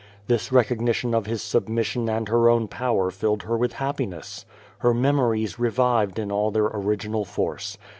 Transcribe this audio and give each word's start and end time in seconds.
This 0.25 0.51
recognition 0.51 1.13
of 1.13 1.27
his 1.27 1.43
submission 1.43 2.09
and 2.09 2.27
her 2.27 2.49
own 2.49 2.67
power 2.67 3.11
filled 3.11 3.43
her 3.43 3.55
with 3.55 3.73
happiness. 3.73 4.47
Her 4.79 4.95
memories 4.95 5.59
re 5.59 5.69
vived 5.69 6.17
in 6.17 6.31
all 6.31 6.49
their 6.49 6.65
original 6.73 7.23
force. 7.23 7.77